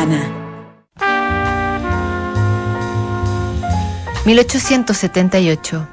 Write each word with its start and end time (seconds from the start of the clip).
Habana. 0.00 0.30
1878. 4.24 5.88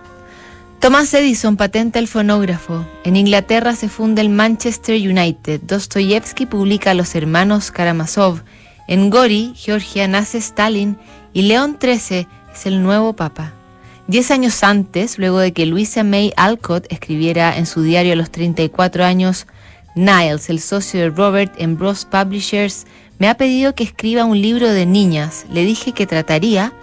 Thomas 0.79 1.13
Edison 1.13 1.57
patenta 1.57 1.99
el 1.99 2.07
fonógrafo. 2.07 2.85
En 3.03 3.17
Inglaterra 3.17 3.75
se 3.75 3.89
funda 3.89 4.21
el 4.21 4.29
Manchester 4.29 4.95
United. 4.95 5.59
Dostoyevsky 5.61 6.45
publica 6.45 6.91
a 6.91 6.93
los 6.93 7.15
hermanos 7.15 7.71
Karamazov. 7.71 8.43
En 8.87 9.09
Gori, 9.09 9.53
Georgia, 9.57 10.07
nace 10.07 10.37
Stalin 10.37 10.97
y 11.33 11.41
León 11.41 11.77
XIII 11.81 12.27
es 12.53 12.65
el 12.65 12.81
nuevo 12.83 13.13
papa. 13.13 13.51
Diez 14.07 14.31
años 14.31 14.63
antes, 14.63 15.17
luego 15.19 15.39
de 15.39 15.51
que 15.51 15.65
Louisa 15.65 16.05
May 16.05 16.31
Alcott 16.37 16.85
escribiera 16.89 17.57
en 17.57 17.65
su 17.65 17.81
diario 17.81 18.13
a 18.13 18.15
los 18.15 18.31
34 18.31 19.03
años, 19.03 19.47
Niles, 19.97 20.51
el 20.51 20.59
socio 20.59 20.99
de 21.01 21.09
Robert 21.09 21.53
en 21.57 21.75
Bros 21.75 22.05
Publishers, 22.05 22.85
me 23.19 23.27
ha 23.27 23.35
pedido 23.35 23.75
que 23.75 23.83
escriba 23.83 24.25
un 24.25 24.41
libro 24.41 24.69
de 24.69 24.85
niñas. 24.85 25.45
Le 25.49 25.65
dije 25.65 25.91
que 25.91 26.07
trataría. 26.07 26.73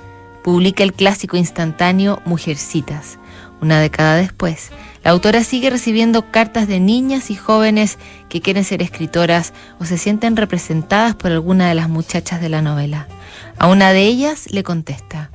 Publica 0.43 0.83
el 0.83 0.93
clásico 0.93 1.37
instantáneo 1.37 2.21
Mujercitas. 2.27 3.19
Una 3.63 3.81
década 3.81 4.17
después, 4.17 4.71
la 5.03 5.13
autora 5.13 5.43
sigue 5.43 5.71
recibiendo 5.71 6.31
cartas 6.31 6.69
de 6.69 6.81
niñas 6.81 7.31
y 7.31 7.35
jóvenes 7.35 7.99
que 8.29 8.43
quieren 8.43 8.65
ser 8.65 8.83
escritoras 8.83 9.55
o 9.81 9.87
se 9.87 9.97
sienten 9.97 10.37
representadas 10.37 11.15
por 11.15 11.33
alguna 11.33 11.69
de 11.69 11.75
las 11.75 11.89
muchachas 11.89 12.43
de 12.43 12.51
la 12.51 12.61
novela. 12.61 13.09
A 13.57 13.69
una 13.69 13.93
de 13.93 14.03
ellas 14.03 14.51
le 14.51 14.63
contesta, 14.63 15.31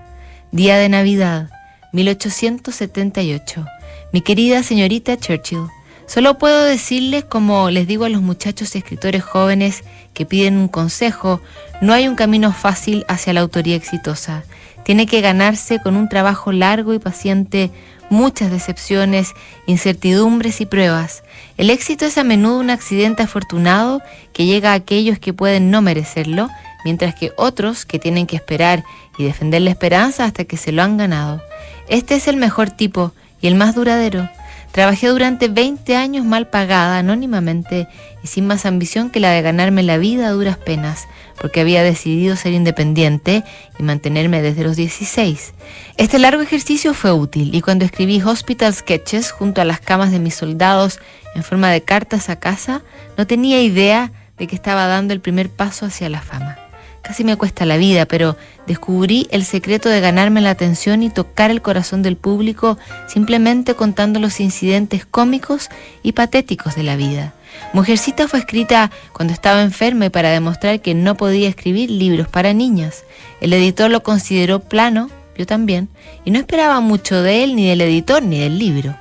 Día 0.51 0.77
de 0.77 0.89
Navidad, 0.89 1.49
1878. 1.91 3.65
Mi 4.13 4.21
querida 4.21 4.61
señorita 4.61 5.17
Churchill, 5.17 5.67
solo 6.09 6.37
puedo 6.37 6.63
decirles, 6.63 7.23
como 7.23 7.69
les 7.69 7.87
digo 7.87 8.03
a 8.03 8.09
los 8.09 8.21
muchachos 8.21 8.75
escritores 8.75 9.23
jóvenes 9.23 9.83
que 10.13 10.25
piden 10.25 10.57
un 10.57 10.67
consejo, 10.67 11.39
no 11.81 11.93
hay 11.93 12.07
un 12.07 12.15
camino 12.15 12.51
fácil 12.51 13.05
hacia 13.07 13.31
la 13.31 13.41
autoría 13.41 13.75
exitosa. 13.75 14.43
Tiene 14.83 15.05
que 15.05 15.21
ganarse 15.21 15.79
con 15.79 15.95
un 15.95 16.09
trabajo 16.09 16.51
largo 16.51 16.93
y 16.95 16.99
paciente, 16.99 17.71
muchas 18.09 18.49
decepciones, 18.49 19.33
incertidumbres 19.67 20.61
y 20.61 20.65
pruebas. 20.65 21.23
El 21.57 21.69
éxito 21.69 22.05
es 22.05 22.17
a 22.17 22.23
menudo 22.23 22.59
un 22.59 22.71
accidente 22.71 23.21
afortunado 23.21 24.01
que 24.33 24.47
llega 24.47 24.71
a 24.71 24.75
aquellos 24.75 25.19
que 25.19 25.31
pueden 25.31 25.69
no 25.69 25.83
merecerlo, 25.83 26.49
mientras 26.83 27.13
que 27.13 27.33
otros 27.37 27.85
que 27.85 27.99
tienen 27.99 28.25
que 28.25 28.35
esperar 28.35 28.83
y 29.17 29.25
defender 29.25 29.61
la 29.61 29.69
esperanza 29.69 30.25
hasta 30.25 30.45
que 30.45 30.57
se 30.57 30.71
lo 30.71 30.81
han 30.81 30.97
ganado. 30.97 31.41
Este 31.87 32.15
es 32.15 32.27
el 32.27 32.37
mejor 32.37 32.71
tipo 32.71 33.13
y 33.41 33.47
el 33.47 33.55
más 33.55 33.75
duradero. 33.75 34.29
Trabajé 34.71 35.07
durante 35.07 35.47
20 35.47 35.95
años 35.95 36.25
mal 36.25 36.47
pagada, 36.47 36.99
anónimamente 36.99 37.87
y 38.23 38.27
sin 38.27 38.45
más 38.45 38.65
ambición 38.65 39.09
que 39.09 39.19
la 39.19 39.31
de 39.31 39.41
ganarme 39.41 39.81
la 39.81 39.97
vida 39.97 40.27
a 40.27 40.31
duras 40.31 40.57
penas, 40.57 41.07
porque 41.41 41.61
había 41.61 41.83
decidido 41.83 42.35
ser 42.35 42.53
independiente 42.53 43.43
y 43.79 43.83
mantenerme 43.83 44.41
desde 44.41 44.63
los 44.63 44.75
16. 44.75 45.53
Este 45.97 46.19
largo 46.19 46.41
ejercicio 46.41 46.93
fue 46.93 47.11
útil 47.11 47.53
y 47.55 47.61
cuando 47.61 47.85
escribí 47.85 48.21
Hospital 48.21 48.73
Sketches 48.73 49.31
junto 49.31 49.61
a 49.61 49.65
las 49.65 49.79
camas 49.79 50.11
de 50.11 50.19
mis 50.19 50.35
soldados 50.35 50.99
en 51.35 51.43
forma 51.43 51.71
de 51.71 51.81
cartas 51.81 52.29
a 52.29 52.37
casa, 52.37 52.83
no 53.17 53.25
tenía 53.25 53.61
idea 53.61 54.11
de 54.37 54.47
que 54.47 54.55
estaba 54.55 54.85
dando 54.85 55.13
el 55.13 55.19
primer 55.19 55.49
paso 55.49 55.87
hacia 55.87 56.09
la 56.09 56.21
fama. 56.21 56.68
Casi 57.01 57.23
me 57.23 57.37
cuesta 57.37 57.65
la 57.65 57.77
vida, 57.77 58.05
pero 58.05 58.35
descubrí 58.67 59.27
el 59.31 59.45
secreto 59.45 59.89
de 59.89 60.01
ganarme 60.01 60.41
la 60.41 60.51
atención 60.51 61.01
y 61.01 61.09
tocar 61.09 61.49
el 61.49 61.61
corazón 61.61 62.01
del 62.01 62.17
público 62.17 62.77
simplemente 63.07 63.73
contando 63.73 64.19
los 64.19 64.39
incidentes 64.39 65.05
cómicos 65.05 65.69
y 66.03 66.11
patéticos 66.11 66.75
de 66.75 66.83
la 66.83 66.95
vida. 66.95 67.33
Mujercita 67.73 68.27
fue 68.27 68.39
escrita 68.39 68.91
cuando 69.13 69.33
estaba 69.33 69.61
enferma 69.61 70.05
y 70.05 70.09
para 70.09 70.29
demostrar 70.29 70.81
que 70.81 70.93
no 70.93 71.15
podía 71.15 71.49
escribir 71.49 71.89
libros 71.89 72.27
para 72.27 72.53
niñas. 72.53 73.03
El 73.41 73.53
editor 73.53 73.89
lo 73.89 74.03
consideró 74.03 74.59
plano, 74.59 75.09
yo 75.37 75.45
también, 75.45 75.89
y 76.25 76.31
no 76.31 76.39
esperaba 76.39 76.79
mucho 76.79 77.21
de 77.21 77.43
él, 77.43 77.55
ni 77.55 77.67
del 77.67 77.81
editor, 77.81 78.21
ni 78.21 78.39
del 78.39 78.59
libro. 78.59 78.95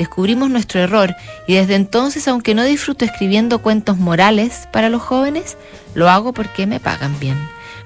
Descubrimos 0.00 0.48
nuestro 0.48 0.80
error 0.80 1.14
y 1.46 1.56
desde 1.56 1.74
entonces, 1.74 2.26
aunque 2.26 2.54
no 2.54 2.64
disfruto 2.64 3.04
escribiendo 3.04 3.58
cuentos 3.58 3.98
morales 3.98 4.66
para 4.72 4.88
los 4.88 5.02
jóvenes, 5.02 5.58
lo 5.92 6.08
hago 6.08 6.32
porque 6.32 6.66
me 6.66 6.80
pagan 6.80 7.20
bien. 7.20 7.36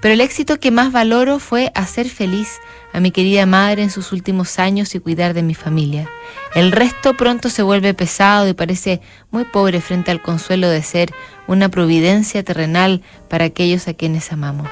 Pero 0.01 0.15
el 0.15 0.21
éxito 0.21 0.61
que 0.61 0.71
más 0.71 0.93
valoro 0.93 1.41
fue 1.41 1.73
hacer 1.75 2.09
feliz 2.09 2.61
a 2.93 3.01
mi 3.01 3.11
querida 3.11 3.47
madre 3.47 3.83
en 3.83 3.91
sus 3.91 4.13
últimos 4.13 4.61
años 4.61 4.95
y 4.95 5.01
cuidar 5.01 5.35
de 5.35 5.43
mi 5.43 5.57
familia. 5.57 6.09
El 6.55 6.71
resto 6.71 7.15
pronto 7.15 7.51
se 7.51 7.65
vuelve 7.65 7.95
pesado 7.95 8.47
y 8.47 8.55
parece 8.55 9.01
muy 9.33 9.45
pobre 9.45 9.81
frente 9.81 10.13
al 10.13 10.23
consuelo 10.23 10.69
de 10.69 10.85
ser 10.85 11.13
una 11.49 11.69
providencia 11.69 12.45
terrenal 12.45 13.03
para 13.29 13.47
aquellos 13.47 13.89
a 13.89 13.95
quienes 13.95 14.31
amamos. 14.31 14.69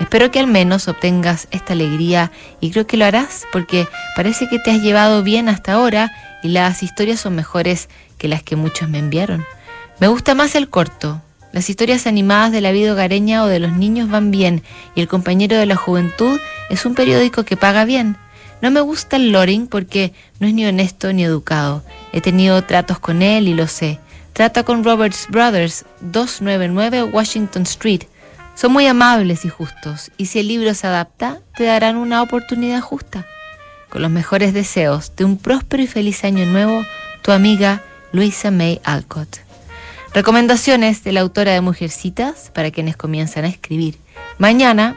Espero 0.00 0.30
que 0.30 0.40
al 0.40 0.46
menos 0.46 0.88
obtengas 0.88 1.48
esta 1.50 1.74
alegría 1.74 2.32
y 2.60 2.70
creo 2.70 2.86
que 2.86 2.96
lo 2.96 3.04
harás 3.04 3.44
porque 3.52 3.86
parece 4.16 4.48
que 4.48 4.58
te 4.58 4.70
has 4.70 4.80
llevado 4.80 5.22
bien 5.22 5.50
hasta 5.50 5.74
ahora 5.74 6.10
y 6.42 6.48
las 6.48 6.82
historias 6.82 7.20
son 7.20 7.34
mejores 7.34 7.88
que 8.18 8.28
las 8.28 8.42
que 8.42 8.56
muchos 8.56 8.88
me 8.88 8.98
enviaron. 8.98 9.44
Me 10.00 10.08
gusta 10.08 10.34
más 10.34 10.54
el 10.54 10.68
corto, 10.68 11.22
las 11.52 11.68
historias 11.68 12.06
animadas 12.06 12.50
de 12.50 12.62
la 12.62 12.72
vida 12.72 12.92
hogareña 12.92 13.44
o 13.44 13.46
de 13.46 13.58
los 13.58 13.72
niños 13.72 14.08
van 14.08 14.30
bien 14.30 14.62
y 14.94 15.02
El 15.02 15.08
compañero 15.08 15.58
de 15.58 15.66
la 15.66 15.76
juventud 15.76 16.40
es 16.70 16.86
un 16.86 16.94
periódico 16.94 17.44
que 17.44 17.58
paga 17.58 17.84
bien. 17.84 18.16
No 18.62 18.70
me 18.70 18.80
gusta 18.80 19.16
el 19.16 19.32
Loring 19.32 19.66
porque 19.66 20.14
no 20.40 20.46
es 20.46 20.54
ni 20.54 20.64
honesto 20.64 21.12
ni 21.12 21.24
educado. 21.24 21.84
He 22.12 22.22
tenido 22.22 22.62
tratos 22.64 22.98
con 22.98 23.20
él 23.20 23.48
y 23.48 23.54
lo 23.54 23.66
sé. 23.66 23.98
Trata 24.32 24.62
con 24.62 24.82
Roberts 24.82 25.26
Brothers, 25.28 25.84
299 26.00 27.02
Washington 27.02 27.64
Street. 27.64 28.04
Son 28.54 28.72
muy 28.72 28.86
amables 28.86 29.44
y 29.44 29.50
justos 29.50 30.10
y 30.16 30.26
si 30.26 30.38
el 30.38 30.48
libro 30.48 30.72
se 30.72 30.86
adapta, 30.86 31.40
te 31.54 31.64
darán 31.64 31.96
una 31.96 32.22
oportunidad 32.22 32.80
justa. 32.80 33.26
Con 33.92 34.00
los 34.00 34.10
mejores 34.10 34.54
deseos 34.54 35.12
de 35.16 35.26
un 35.26 35.36
próspero 35.36 35.82
y 35.82 35.86
feliz 35.86 36.24
año 36.24 36.46
nuevo, 36.46 36.82
tu 37.20 37.30
amiga 37.30 37.82
Luisa 38.10 38.50
May 38.50 38.80
Alcott. 38.84 39.40
Recomendaciones 40.14 41.04
de 41.04 41.12
la 41.12 41.20
autora 41.20 41.52
de 41.52 41.60
Mujercitas 41.60 42.50
para 42.54 42.70
quienes 42.70 42.96
comienzan 42.96 43.44
a 43.44 43.48
escribir. 43.48 43.98
Mañana 44.38 44.90